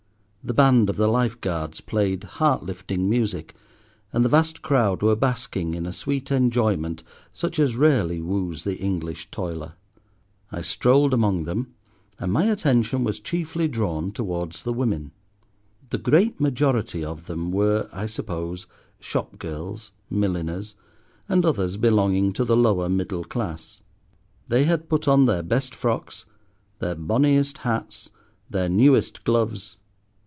The 0.43 0.55
band 0.55 0.89
of 0.89 0.97
the 0.97 1.07
Life 1.07 1.39
Guards 1.39 1.81
played 1.81 2.23
heart 2.23 2.63
lifting 2.63 3.07
music, 3.07 3.53
and 4.11 4.25
the 4.25 4.29
vast 4.29 4.63
crowd 4.63 5.03
were 5.03 5.15
basking 5.15 5.75
in 5.75 5.85
a 5.85 5.93
sweet 5.93 6.31
enjoyment 6.31 7.03
such 7.31 7.59
as 7.59 7.75
rarely 7.75 8.19
woos 8.19 8.63
the 8.63 8.77
English 8.79 9.29
toiler. 9.29 9.73
I 10.51 10.63
strolled 10.63 11.13
among 11.13 11.43
them, 11.43 11.75
and 12.17 12.33
my 12.33 12.45
attention 12.45 13.03
was 13.03 13.19
chiefly 13.19 13.67
drawn 13.67 14.11
towards 14.11 14.63
the 14.63 14.73
women. 14.73 15.11
The 15.91 15.99
great 15.99 16.39
majority 16.41 17.05
of 17.05 17.27
them 17.27 17.51
were, 17.51 17.87
I 17.93 18.07
suppose, 18.07 18.65
shop 18.99 19.37
girls, 19.37 19.91
milliners, 20.09 20.73
and 21.29 21.45
others 21.45 21.77
belonging 21.77 22.33
to 22.33 22.43
the 22.43 22.57
lower 22.57 22.89
middle 22.89 23.23
class. 23.25 23.81
They 24.47 24.63
had 24.63 24.89
put 24.89 25.07
on 25.07 25.25
their 25.25 25.43
best 25.43 25.75
frocks, 25.75 26.25
their 26.79 26.95
bonniest 26.95 27.59
hats, 27.59 28.09
their 28.49 28.69
newest 28.69 29.23
gloves. 29.23 29.77